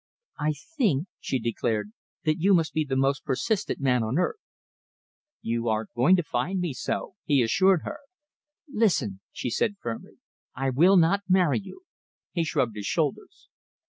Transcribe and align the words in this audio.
"I 0.39 0.53
think," 0.53 1.05
she 1.19 1.37
declared, 1.37 1.91
"that 2.23 2.39
you 2.39 2.55
must 2.55 2.73
be 2.73 2.83
the 2.83 2.95
most 2.95 3.23
persistent 3.23 3.79
man 3.79 4.01
on 4.01 4.17
earth." 4.17 4.39
"You 5.43 5.69
are 5.69 5.89
going 5.95 6.15
to 6.15 6.23
find 6.23 6.59
me 6.59 6.73
so," 6.73 7.13
he 7.23 7.43
assured 7.43 7.83
her. 7.83 7.99
"Listen," 8.67 9.21
she 9.31 9.51
said 9.51 9.75
firmly, 9.79 10.17
"I 10.55 10.71
will 10.71 10.97
not 10.97 11.25
marry 11.29 11.59
you!" 11.61 11.83
He 12.31 12.43
shrugged 12.43 12.75
his 12.77 12.87
shoulders. 12.87 13.47